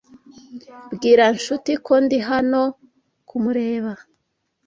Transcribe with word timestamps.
Bwira 0.93 1.25
Nshuti 1.35 1.71
ko 1.85 1.93
ndi 2.03 2.17
hano 2.29 2.61
kumureba. 3.27 3.91